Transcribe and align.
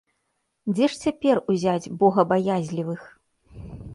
Дзе 0.75 0.85
ж 0.93 1.01
цяпер 1.07 1.41
узяць 1.53 1.91
богабаязлівых? 2.03 3.01